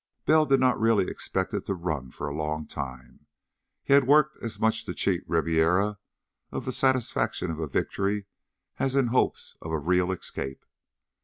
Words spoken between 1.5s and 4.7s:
it to run for a long time. He had worked as